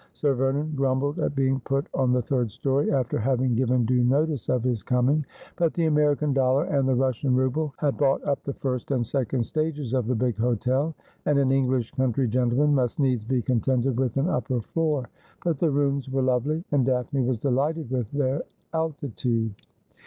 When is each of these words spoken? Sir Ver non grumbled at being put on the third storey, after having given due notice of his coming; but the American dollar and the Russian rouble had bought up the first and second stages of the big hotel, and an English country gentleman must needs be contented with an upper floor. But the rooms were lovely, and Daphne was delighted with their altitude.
Sir 0.13 0.33
Ver 0.33 0.51
non 0.51 0.73
grumbled 0.75 1.19
at 1.19 1.35
being 1.35 1.59
put 1.59 1.85
on 1.93 2.11
the 2.11 2.23
third 2.23 2.49
storey, 2.51 2.91
after 2.91 3.19
having 3.19 3.53
given 3.53 3.85
due 3.85 4.03
notice 4.03 4.49
of 4.49 4.63
his 4.63 4.81
coming; 4.81 5.23
but 5.57 5.75
the 5.75 5.85
American 5.85 6.33
dollar 6.33 6.63
and 6.65 6.89
the 6.89 6.95
Russian 6.95 7.35
rouble 7.35 7.75
had 7.77 7.99
bought 7.99 8.23
up 8.25 8.41
the 8.43 8.55
first 8.55 8.89
and 8.89 9.05
second 9.05 9.43
stages 9.43 9.93
of 9.93 10.07
the 10.07 10.15
big 10.15 10.35
hotel, 10.39 10.95
and 11.27 11.37
an 11.37 11.51
English 11.51 11.91
country 11.91 12.27
gentleman 12.27 12.73
must 12.73 12.99
needs 12.99 13.23
be 13.23 13.43
contented 13.43 13.99
with 13.99 14.17
an 14.17 14.27
upper 14.27 14.61
floor. 14.61 15.07
But 15.45 15.59
the 15.59 15.69
rooms 15.69 16.09
were 16.09 16.23
lovely, 16.23 16.63
and 16.71 16.83
Daphne 16.83 17.21
was 17.21 17.37
delighted 17.37 17.91
with 17.91 18.09
their 18.09 18.41
altitude. 18.73 19.53